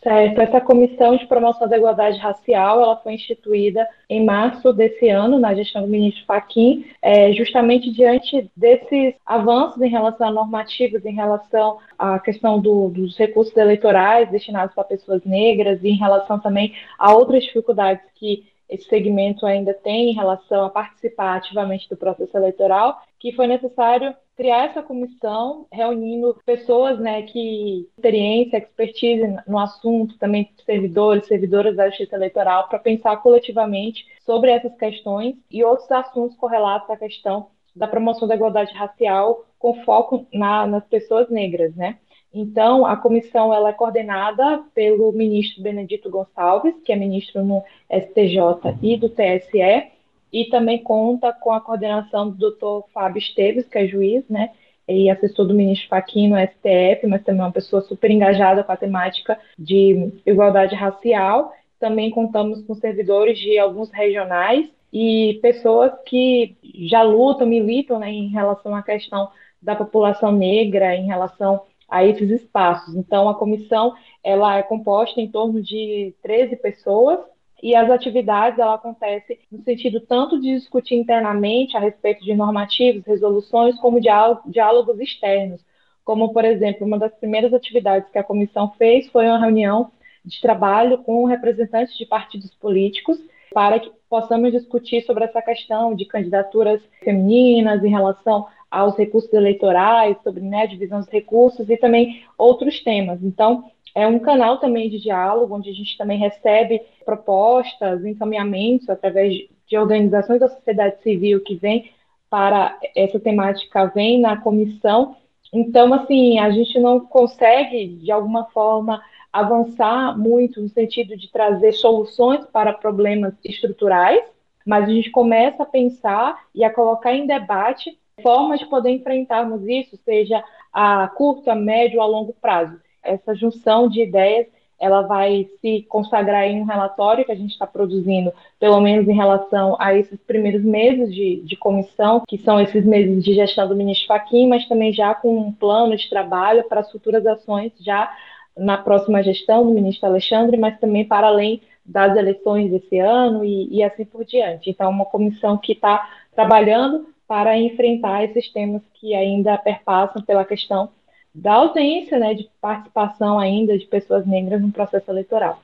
[0.05, 5.39] Certo, essa comissão de promoção da igualdade racial, ela foi instituída em março desse ano,
[5.39, 11.15] na gestão do ministro Fachin, é, justamente diante desses avanços em relação a normativas, em
[11.15, 16.75] relação à questão do, dos recursos eleitorais destinados para pessoas negras e em relação também
[16.99, 22.37] a outras dificuldades que esse segmento ainda tem em relação a participar ativamente do processo
[22.37, 30.19] eleitoral, que foi necessário criar essa comissão, reunindo pessoas né, que experiência, expertise no assunto,
[30.19, 36.37] também servidores, servidoras da justiça eleitoral, para pensar coletivamente sobre essas questões e outros assuntos
[36.37, 41.99] correlatos à questão da promoção da igualdade racial, com foco na, nas pessoas negras, né?
[42.35, 48.77] Então, a comissão ela é coordenada pelo ministro Benedito Gonçalves, que é ministro no STJ
[48.83, 49.93] e do TSE,
[50.33, 54.51] e também conta com a coordenação do doutor Fábio Esteves, que é juiz, né,
[54.89, 58.73] e assessor do ministro Fachin no STF, mas também é uma pessoa super engajada com
[58.73, 61.53] a temática de igualdade racial.
[61.79, 68.29] Também contamos com servidores de alguns regionais e pessoas que já lutam, militam né, em
[68.29, 69.31] relação à questão
[69.63, 72.95] da população negra, em relação a esses espaços.
[72.95, 77.21] Então, a comissão ela é composta em torno de 13 pessoas
[77.63, 83.07] e as atividades ela acontece no sentido tanto de discutir internamente a respeito de normativos,
[83.07, 85.65] resoluções, como diálogos externos.
[86.05, 89.91] Como, por exemplo, uma das primeiras atividades que a comissão fez foi uma reunião
[90.25, 93.19] de trabalho com representantes de partidos políticos
[93.55, 100.17] para que possamos discutir sobre essa questão de candidaturas femininas em relação aos recursos eleitorais,
[100.23, 103.23] sobre né, divisão dos recursos e também outros temas.
[103.23, 103.65] Então,
[103.95, 109.33] é um canal também de diálogo, onde a gente também recebe propostas, encaminhamentos através
[109.69, 111.91] de organizações da sociedade civil que vem
[112.29, 115.17] para essa temática, vem na comissão.
[115.53, 119.01] Então, assim, a gente não consegue, de alguma forma,
[119.35, 124.23] avançar muito no sentido de trazer soluções para problemas estruturais,
[124.65, 129.67] mas a gente começa a pensar e a colocar em debate formas de poder enfrentarmos
[129.67, 130.41] isso, seja
[130.73, 132.81] a curto, a médio ou a longo prazo.
[133.03, 134.47] Essa junção de ideias
[134.79, 139.15] ela vai se consagrar em um relatório que a gente está produzindo, pelo menos em
[139.15, 143.75] relação a esses primeiros meses de, de comissão, que são esses meses de gestão do
[143.75, 148.15] ministro Fachin, mas também já com um plano de trabalho para as futuras ações já
[148.57, 153.69] na próxima gestão do ministro Alexandre, mas também para além das eleições desse ano e,
[153.77, 154.71] e assim por diante.
[154.71, 160.89] Então, uma comissão que está trabalhando para enfrentar esses temas que ainda perpassam pela questão
[161.35, 165.61] da ausência né, de participação ainda de pessoas negras no processo eleitoral.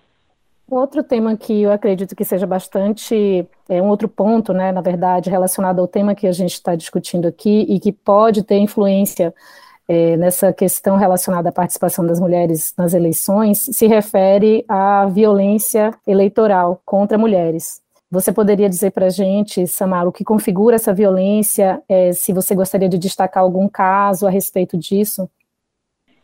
[0.69, 5.29] Outro tema que eu acredito que seja bastante, é um outro ponto, né, na verdade,
[5.29, 9.35] relacionado ao tema que a gente está discutindo aqui e que pode ter influência
[9.91, 16.81] é, nessa questão relacionada à participação das mulheres nas eleições, se refere à violência eleitoral
[16.87, 17.83] contra mulheres.
[18.09, 22.55] Você poderia dizer para a gente, Samara, o que configura essa violência, é, se você
[22.55, 25.29] gostaria de destacar algum caso a respeito disso?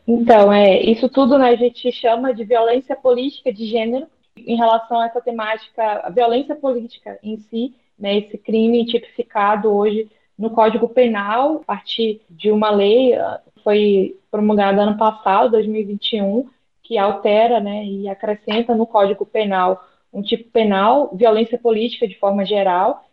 [0.06, 5.00] Então, é, isso tudo né, a gente chama de violência política de gênero em relação
[5.00, 10.88] a essa temática, a violência política em si, né, esse crime tipificado hoje no Código
[10.88, 16.48] Penal, a partir de uma lei, ah, foi promulgada ano passado, 2021,
[16.82, 22.44] que altera né, e acrescenta no Código Penal um tipo penal, violência política de forma
[22.44, 23.04] geral,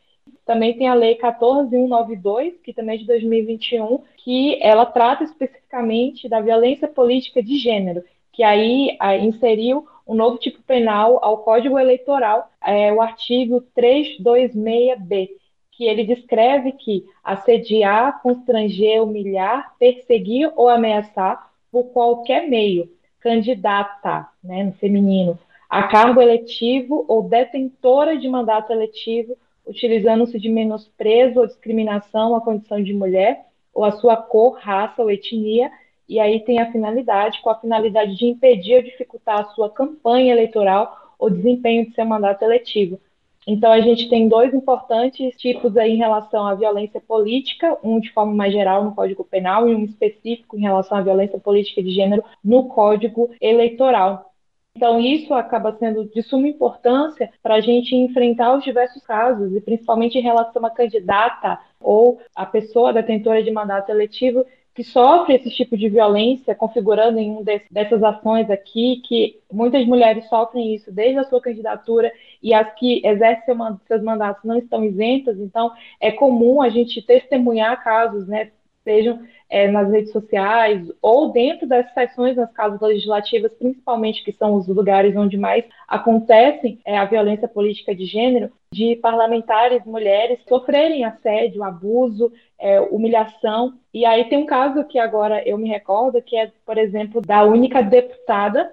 [0.46, 6.40] também tem a Lei 14192, que também é de 2021, que ela trata especificamente da
[6.42, 12.50] violência política de gênero, que aí, aí inseriu um novo tipo penal ao Código Eleitoral,
[12.66, 15.30] é, o artigo 326B,
[15.76, 24.64] que ele descreve que assediar, constranger, humilhar, perseguir ou ameaçar por qualquer meio, candidata, né,
[24.64, 25.38] no feminino,
[25.70, 32.82] a cargo eletivo ou detentora de mandato eletivo utilizando-se de menosprezo ou discriminação à condição
[32.82, 35.72] de mulher, ou à sua cor, raça ou etnia,
[36.08, 40.34] e aí tem a finalidade, com a finalidade de impedir ou dificultar a sua campanha
[40.34, 43.00] eleitoral ou desempenho de seu mandato eletivo.
[43.48, 48.12] Então, a gente tem dois importantes tipos aí em relação à violência política, um de
[48.12, 51.92] forma mais geral no Código Penal e um específico em relação à violência política de
[51.92, 54.32] gênero no Código Eleitoral.
[54.76, 59.62] Então, isso acaba sendo de suma importância para a gente enfrentar os diversos casos, e
[59.62, 64.44] principalmente em relação à candidata ou a pessoa detentora de mandato eletivo
[64.74, 70.28] que sofre esse tipo de violência, configurando em um dessas ações aqui, que muitas mulheres
[70.28, 73.56] sofrem isso desde a sua candidatura e as que exercem
[73.88, 78.52] seus mandatos não estão isentas, então é comum a gente testemunhar casos, né,
[78.84, 79.20] sejam
[79.50, 84.68] é, nas redes sociais ou dentro das sessões nas casas legislativas, principalmente que são os
[84.68, 91.64] lugares onde mais acontecem é, a violência política de gênero, de parlamentares mulheres sofrerem assédio,
[91.64, 93.74] abuso, é, humilhação.
[93.94, 97.44] E aí tem um caso que agora eu me recordo, que é, por exemplo, da
[97.44, 98.72] única deputada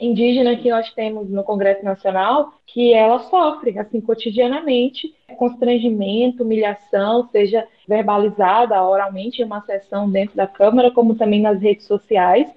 [0.00, 7.66] indígena que nós temos no Congresso Nacional, que ela sofre, assim, cotidianamente, constrangimento, humilhação, seja
[7.86, 12.48] verbalizada oralmente em uma sessão dentro da Câmara, como também nas redes sociais.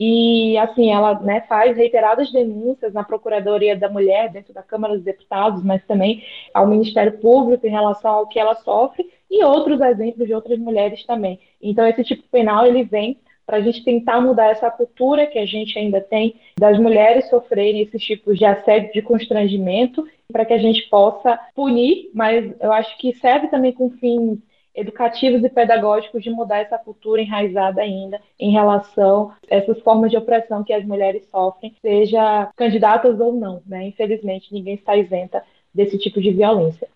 [0.00, 5.02] E, assim, ela né, faz reiteradas denúncias na Procuradoria da Mulher, dentro da Câmara dos
[5.02, 6.22] Deputados, mas também
[6.54, 11.04] ao Ministério Público em relação ao que ela sofre, e outros exemplos de outras mulheres
[11.04, 11.40] também.
[11.60, 15.46] Então, esse tipo penal, ele vem para a gente tentar mudar essa cultura que a
[15.46, 20.58] gente ainda tem das mulheres sofrerem esses tipos de assédio, de constrangimento, para que a
[20.58, 24.38] gente possa punir, mas eu acho que serve também com fins
[24.74, 30.18] educativos e pedagógicos de mudar essa cultura enraizada ainda em relação a essas formas de
[30.18, 33.86] opressão que as mulheres sofrem, seja candidatas ou não, né?
[33.86, 35.42] Infelizmente, ninguém está isenta
[35.74, 36.86] desse tipo de violência.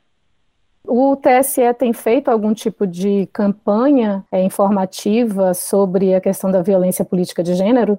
[0.87, 7.05] O TSE tem feito algum tipo de campanha é, informativa sobre a questão da violência
[7.05, 7.99] política de gênero?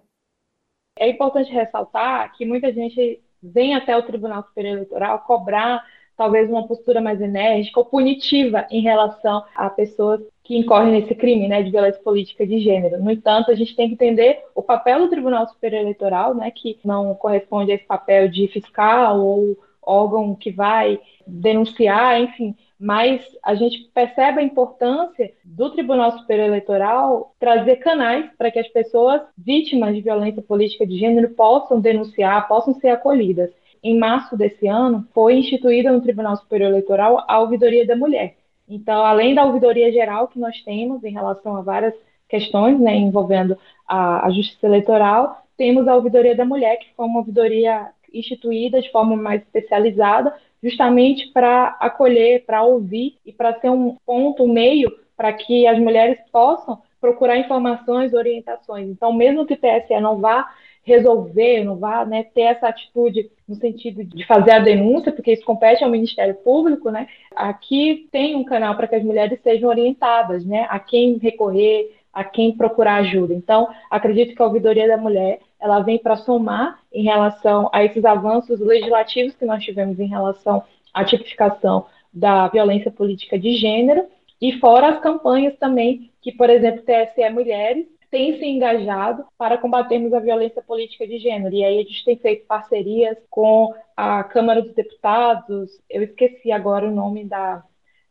[0.98, 5.84] É importante ressaltar que muita gente vem até o Tribunal Superior Eleitoral cobrar
[6.16, 11.48] talvez uma postura mais enérgica ou punitiva em relação a pessoas que incorrem nesse crime,
[11.48, 13.02] né, de violência política de gênero.
[13.02, 16.78] No entanto, a gente tem que entender o papel do Tribunal Superior Eleitoral, né, que
[16.84, 23.56] não corresponde a esse papel de fiscal ou órgão que vai denunciar, enfim, mas a
[23.56, 29.96] gente percebe a importância do Tribunal Superior Eleitoral trazer canais para que as pessoas vítimas
[29.96, 33.50] de violência política de gênero possam denunciar, possam ser acolhidas.
[33.82, 38.36] Em março desse ano, foi instituída no Tribunal Superior Eleitoral a Ouvidoria da Mulher.
[38.68, 41.94] Então, além da ouvidoria geral que nós temos em relação a várias
[42.28, 47.20] questões né, envolvendo a, a justiça eleitoral, temos a Ouvidoria da Mulher, que foi uma
[47.20, 53.98] ouvidoria instituída de forma mais especializada, justamente para acolher, para ouvir e para ser um
[54.06, 58.88] ponto, um meio para que as mulheres possam procurar informações, orientações.
[58.88, 60.50] Então, mesmo que o TSE não vá
[60.84, 65.46] resolver, não vá né, ter essa atitude no sentido de fazer a denúncia, porque isso
[65.46, 67.08] compete ao Ministério Público, né?
[67.36, 70.66] Aqui tem um canal para que as mulheres sejam orientadas, né?
[70.70, 73.34] A quem recorrer, a quem procurar ajuda.
[73.34, 78.04] Então, acredito que a ouvidoria da mulher ela vem para somar em relação a esses
[78.04, 80.62] avanços legislativos que nós tivemos em relação
[80.94, 84.06] à tipificação da violência política de gênero
[84.42, 90.14] e fora as campanhas também que, por exemplo, TSE Mulheres tem se engajado para combatermos
[90.14, 91.56] a violência política de gênero.
[91.56, 96.86] E aí a gente tem feito parcerias com a Câmara dos Deputados, eu esqueci agora
[96.86, 97.64] o nome da,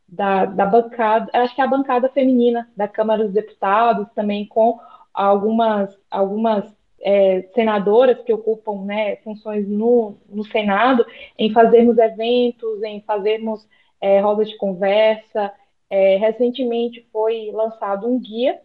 [0.09, 4.79] da, da bancada, acho que é a bancada feminina da Câmara dos Deputados, também com
[5.13, 6.65] algumas, algumas
[7.03, 11.05] é, senadoras que ocupam né, funções no, no Senado,
[11.37, 13.67] em fazermos eventos, em fazermos
[13.99, 15.51] é, rodas de conversa.
[15.89, 18.59] É, recentemente foi lançado um guia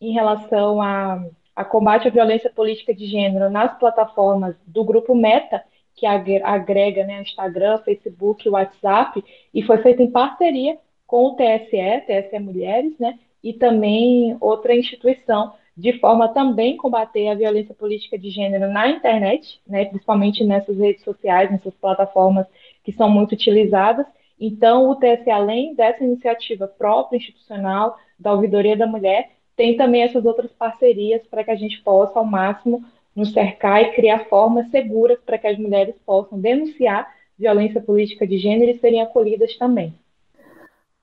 [0.00, 5.64] em relação a, a combate à violência política de gênero nas plataformas do grupo Meta,
[5.94, 12.38] que agrega né, Instagram, Facebook, WhatsApp, e foi feito em parceria com o TSE, TSE
[12.38, 18.72] Mulheres, né, e também outra instituição, de forma também combater a violência política de gênero
[18.72, 22.46] na internet, né, principalmente nessas redes sociais, nessas plataformas
[22.82, 24.06] que são muito utilizadas.
[24.40, 30.24] Então, o TSE, além dessa iniciativa própria institucional da Ouvidoria da Mulher, tem também essas
[30.24, 32.82] outras parcerias para que a gente possa, ao máximo,
[33.14, 38.38] nos cercar e criar formas seguras para que as mulheres possam denunciar violência política de
[38.38, 39.94] gênero e serem acolhidas também.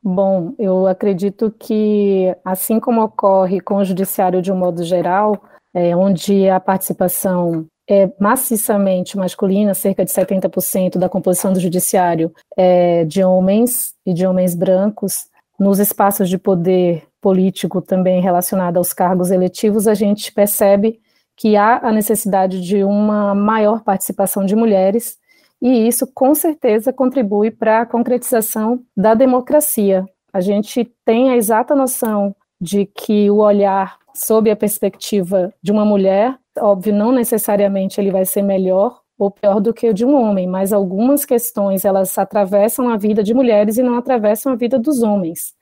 [0.03, 5.41] Bom, eu acredito que, assim como ocorre com o judiciário de um modo geral,
[5.73, 13.05] é, onde a participação é maciçamente masculina, cerca de 70% da composição do judiciário é
[13.05, 19.31] de homens e de homens brancos, nos espaços de poder político também relacionado aos cargos
[19.31, 20.99] eletivos, a gente percebe
[21.37, 25.17] que há a necessidade de uma maior participação de mulheres,
[25.63, 30.05] e isso com certeza contribui para a concretização da democracia.
[30.33, 35.85] A gente tem a exata noção de que o olhar sob a perspectiva de uma
[35.85, 40.13] mulher, óbvio, não necessariamente ele vai ser melhor ou pior do que o de um
[40.13, 44.77] homem, mas algumas questões elas atravessam a vida de mulheres e não atravessam a vida
[44.77, 45.53] dos homens.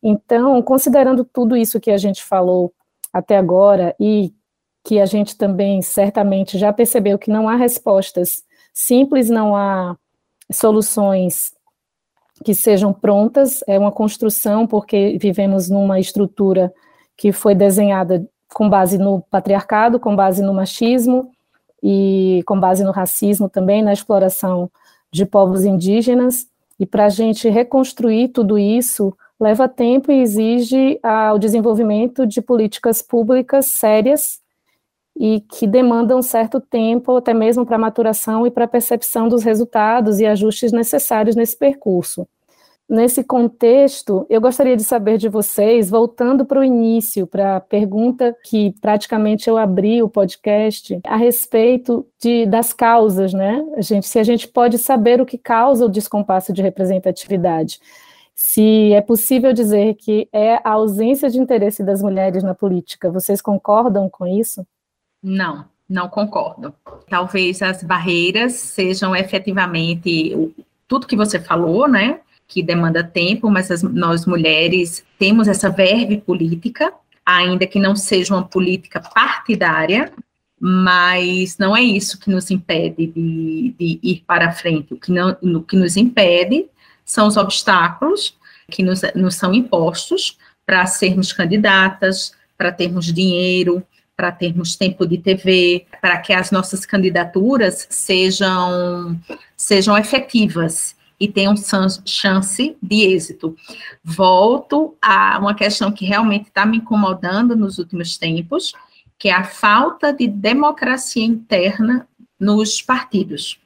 [0.00, 2.72] Então, considerando tudo isso que a gente falou
[3.12, 4.32] até agora e
[4.84, 9.96] que a gente também certamente já percebeu que não há respostas simples, não há
[10.50, 11.52] soluções
[12.44, 16.72] que sejam prontas, é uma construção, porque vivemos numa estrutura
[17.16, 21.30] que foi desenhada com base no patriarcado, com base no machismo
[21.82, 24.70] e com base no racismo também, na exploração
[25.12, 26.46] de povos indígenas,
[26.78, 32.40] e para a gente reconstruir tudo isso, leva tempo e exige ah, o desenvolvimento de
[32.40, 34.39] políticas públicas sérias
[35.20, 40.24] e que demandam certo tempo, até mesmo para maturação e para percepção dos resultados e
[40.24, 42.26] ajustes necessários nesse percurso.
[42.88, 48.34] Nesse contexto, eu gostaria de saber de vocês, voltando para o início, para a pergunta
[48.44, 53.62] que praticamente eu abri o podcast, a respeito de, das causas, né?
[53.76, 57.78] A gente, se a gente pode saber o que causa o descompasso de representatividade
[58.34, 63.10] se é possível dizer que é a ausência de interesse das mulheres na política.
[63.10, 64.66] Vocês concordam com isso?
[65.22, 66.74] Não, não concordo.
[67.08, 70.54] Talvez as barreiras sejam efetivamente
[70.88, 72.20] tudo que você falou, né?
[72.46, 76.92] Que demanda tempo, mas as, nós mulheres temos essa verve política,
[77.24, 80.12] ainda que não seja uma política partidária,
[80.58, 84.92] mas não é isso que nos impede de, de ir para frente.
[84.92, 86.66] O que, não, o que nos impede
[87.04, 88.36] são os obstáculos
[88.70, 93.82] que nos, nos são impostos para sermos candidatas, para termos dinheiro,
[94.20, 99.18] para termos tempo de TV, para que as nossas candidaturas sejam,
[99.56, 101.54] sejam efetivas e tenham
[102.04, 103.56] chance de êxito.
[104.04, 108.74] Volto a uma questão que realmente está me incomodando nos últimos tempos,
[109.18, 112.06] que é a falta de democracia interna
[112.38, 113.58] nos partidos.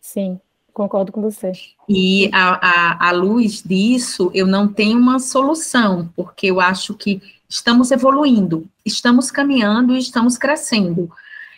[0.00, 0.40] Sim.
[0.72, 1.52] Concordo com você.
[1.88, 8.66] E à luz disso, eu não tenho uma solução, porque eu acho que estamos evoluindo,
[8.84, 11.10] estamos caminhando e estamos crescendo.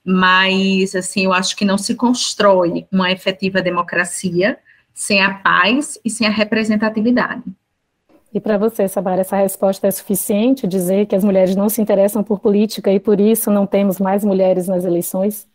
[0.05, 4.59] Mas, assim, eu acho que não se constrói uma efetiva democracia
[4.95, 7.43] sem a paz e sem a representatividade.
[8.33, 10.67] E para você, Sabara, essa resposta é suficiente?
[10.67, 14.25] Dizer que as mulheres não se interessam por política e por isso não temos mais
[14.25, 15.49] mulheres nas eleições?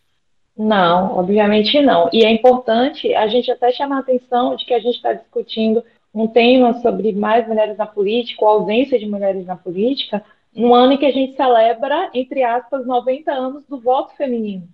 [0.57, 2.09] Não, obviamente não.
[2.13, 5.83] E é importante a gente até chamar a atenção de que a gente está discutindo
[6.13, 10.23] um tema sobre mais mulheres na política, ou ausência de mulheres na política,
[10.55, 14.67] no ano em que a gente celebra, entre aspas, 90 anos do voto feminino,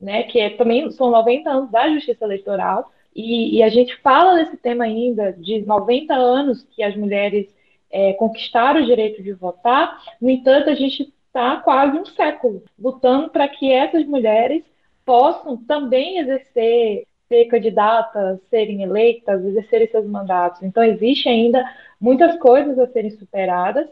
[0.00, 0.22] né?
[0.22, 4.58] Que é, também são 90 anos da justiça eleitoral, e, e, a gente fala desse
[4.58, 7.46] tema ainda, de 90 anos que as mulheres
[7.90, 13.30] é, conquistaram o direito de votar, no entanto, a gente está quase um século lutando
[13.30, 14.64] para que essas mulheres
[15.04, 20.62] possam também exercer, ser candidatas, serem eleitas, exercerem seus mandatos.
[20.62, 21.64] Então, existe ainda
[22.00, 23.88] muitas coisas a serem superadas,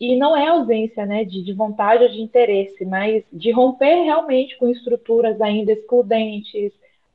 [0.00, 4.56] e não é ausência né, de, de vontade ou de interesse, mas de romper realmente
[4.58, 6.72] com estruturas ainda excludentes,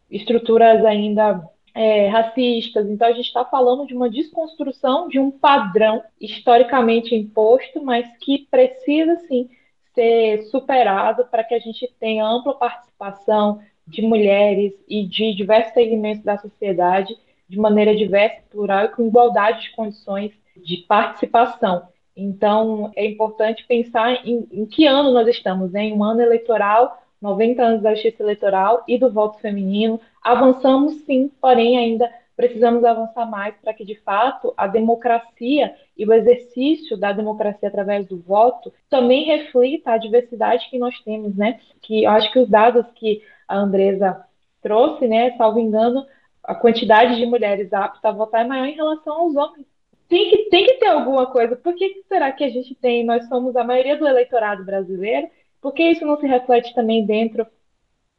[0.09, 1.43] estruturas ainda
[1.73, 2.89] é, racistas.
[2.89, 8.47] Então, a gente está falando de uma desconstrução de um padrão historicamente imposto, mas que
[8.49, 9.49] precisa, sim,
[9.93, 13.59] ser superado para que a gente tenha ampla participação
[13.89, 17.17] de mulheres e de diversos segmentos da sociedade
[17.47, 21.87] de maneira diversa, plural e com igualdade de condições de participação.
[22.15, 25.85] Então, é importante pensar em, em que ano nós estamos, né?
[25.85, 29.99] em um ano eleitoral 90 anos da justiça eleitoral e do voto feminino.
[30.23, 36.13] Avançamos sim, porém ainda precisamos avançar mais para que, de fato, a democracia e o
[36.13, 41.59] exercício da democracia através do voto também reflita a diversidade que nós temos, né?
[41.81, 44.23] Que eu acho que os dados que a Andresa
[44.61, 46.05] trouxe, né, salvo engano,
[46.43, 49.67] a quantidade de mulheres aptas a votar é maior em relação aos homens.
[50.07, 51.55] Tem que, tem que ter alguma coisa.
[51.55, 53.05] Por que será que a gente tem?
[53.05, 55.27] Nós somos a maioria do eleitorado brasileiro
[55.61, 57.45] por que isso não se reflete também dentro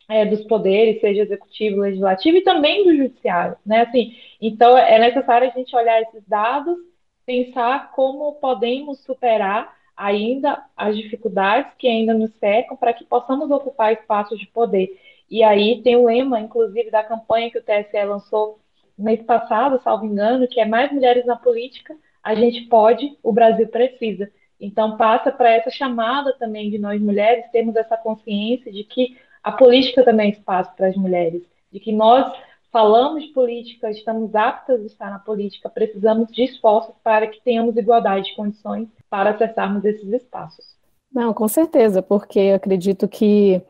[0.09, 3.83] é, dos poderes, seja executivo, legislativo e também do judiciário, né?
[3.83, 6.77] Assim, então é necessário a gente olhar esses dados,
[7.25, 13.93] pensar como podemos superar ainda as dificuldades que ainda nos cercam para que possamos ocupar
[13.93, 14.99] espaços de poder.
[15.31, 18.59] E aí tem o lema, inclusive, da campanha que o TSE lançou
[18.99, 23.67] mês passado, salvo engano, que é mais mulheres na política, a gente pode, o Brasil
[23.69, 24.31] precisa.
[24.61, 29.53] Então, passa para essa chamada também de nós mulheres termos essa consciência de que a
[29.53, 32.31] política também é espaço para as mulheres, de que nós
[32.71, 37.77] falamos de política, estamos aptas a estar na política, precisamos de esforços para que tenhamos
[37.77, 40.77] igualdade de condições para acessarmos esses espaços.
[41.13, 43.61] Não, com certeza, porque eu acredito que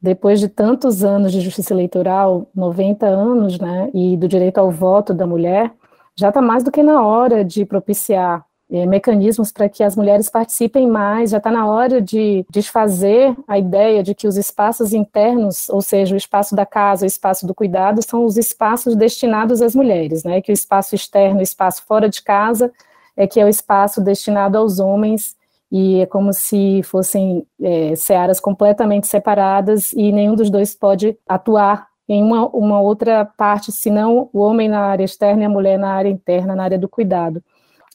[0.00, 5.12] depois de tantos anos de justiça eleitoral, 90 anos, né, e do direito ao voto
[5.12, 5.72] da mulher,
[6.16, 10.28] já está mais do que na hora de propiciar é, mecanismos para que as mulheres
[10.28, 15.68] participem mais, já está na hora de desfazer a ideia de que os espaços internos,
[15.70, 19.74] ou seja, o espaço da casa, o espaço do cuidado, são os espaços destinados às
[19.74, 20.42] mulheres, né?
[20.42, 22.70] que o espaço externo, o espaço fora de casa,
[23.16, 25.34] é que é o espaço destinado aos homens,
[25.70, 31.86] e é como se fossem é, searas completamente separadas e nenhum dos dois pode atuar
[32.08, 35.92] em uma, uma outra parte, senão o homem na área externa e a mulher na
[35.92, 37.42] área interna, na área do cuidado.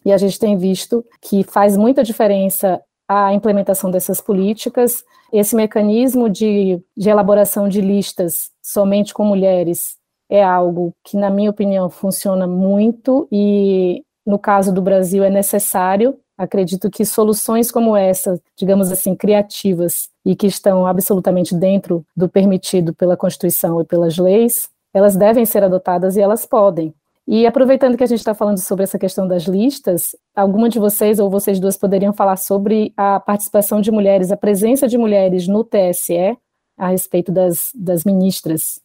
[0.05, 5.03] E a gente tem visto que faz muita diferença a implementação dessas políticas.
[5.31, 9.97] Esse mecanismo de, de elaboração de listas somente com mulheres
[10.29, 16.17] é algo que, na minha opinião, funciona muito e, no caso do Brasil, é necessário.
[16.43, 22.93] Acredito que soluções como essa, digamos assim, criativas e que estão absolutamente dentro do permitido
[22.93, 26.93] pela Constituição e pelas leis, elas devem ser adotadas e elas podem.
[27.25, 31.19] E aproveitando que a gente está falando sobre essa questão das listas, alguma de vocês
[31.19, 35.63] ou vocês duas poderiam falar sobre a participação de mulheres, a presença de mulheres no
[35.63, 36.37] TSE
[36.77, 38.82] a respeito das, das ministras?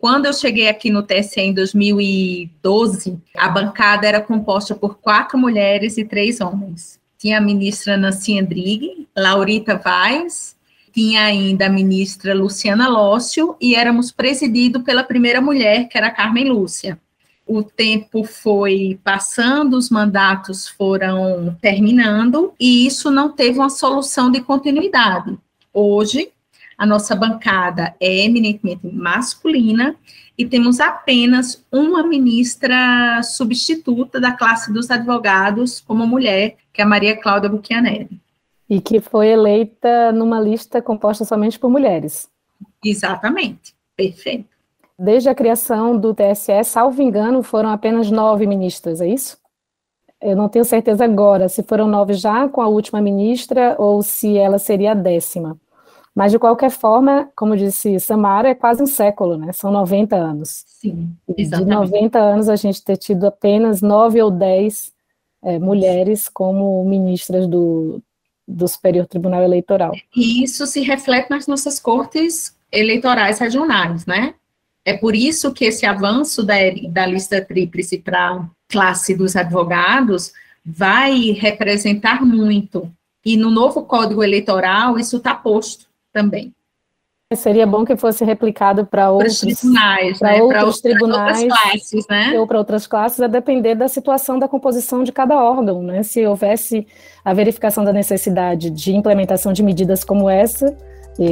[0.00, 5.98] Quando eu cheguei aqui no TSE em 2012, a bancada era composta por quatro mulheres
[5.98, 6.98] e três homens.
[7.18, 10.56] Tinha a ministra Nancy Andrighi, Laurita Vaz,
[10.92, 16.48] tinha ainda a ministra Luciana Lócio e éramos presididos pela primeira mulher, que era Carmen
[16.48, 16.98] Lúcia
[17.50, 24.40] o tempo foi passando, os mandatos foram terminando, e isso não teve uma solução de
[24.40, 25.36] continuidade.
[25.74, 26.30] Hoje,
[26.80, 29.94] a nossa bancada é eminentemente masculina
[30.38, 36.88] e temos apenas uma ministra substituta da classe dos advogados como mulher, que é a
[36.88, 38.18] Maria Cláudia Buchianelli.
[38.66, 42.30] E que foi eleita numa lista composta somente por mulheres.
[42.82, 44.48] Exatamente, perfeito
[44.98, 49.38] desde a criação do TSE, salvo engano, foram apenas nove ministras, é isso?
[50.20, 54.36] Eu não tenho certeza agora se foram nove já com a última ministra ou se
[54.36, 55.58] ela seria a décima.
[56.14, 59.52] Mas, de qualquer forma, como disse Samara, é quase um século, né?
[59.52, 60.64] São 90 anos.
[60.66, 61.68] Sim, exatamente.
[61.68, 64.92] De 90 anos, a gente ter tido apenas nove ou dez
[65.42, 68.02] é, mulheres como ministras do,
[68.46, 69.92] do Superior Tribunal Eleitoral.
[70.14, 74.34] E isso se reflete nas nossas cortes eleitorais regionais, né?
[74.84, 76.56] É por isso que esse avanço da,
[76.88, 80.32] da lista tríplice para classe dos advogados
[80.64, 82.90] vai representar muito.
[83.24, 86.54] E no novo Código Eleitoral isso está posto também.
[87.36, 90.42] Seria bom que fosse replicado para outros tribunais, para né?
[90.42, 92.38] outros tribunais outras classes, né?
[92.40, 96.02] ou para outras classes, a depender da situação da composição de cada órgão, né?
[96.02, 96.88] Se houvesse
[97.24, 100.76] a verificação da necessidade de implementação de medidas como essa,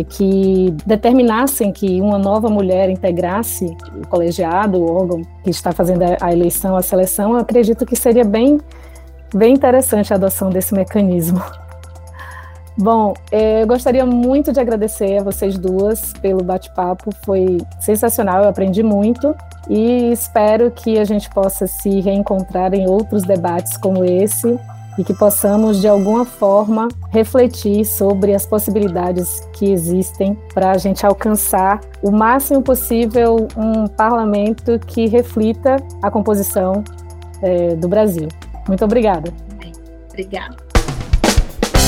[0.08, 3.64] que determinassem que uma nova mulher integrasse
[3.96, 8.24] o colegiado, o órgão que está fazendo a eleição, a seleção, eu acredito que seria
[8.24, 8.60] bem,
[9.34, 11.42] bem interessante a adoção desse mecanismo.
[12.78, 18.48] Bom, é, eu gostaria muito de agradecer a vocês duas pelo bate-papo, foi sensacional, eu
[18.48, 19.34] aprendi muito
[19.68, 24.56] e espero que a gente possa se reencontrar em outros debates como esse
[24.96, 31.04] e que possamos, de alguma forma, refletir sobre as possibilidades que existem para a gente
[31.04, 36.84] alcançar o máximo possível um parlamento que reflita a composição
[37.42, 38.28] é, do Brasil.
[38.68, 39.32] Muito obrigada.
[40.12, 40.67] Obrigada.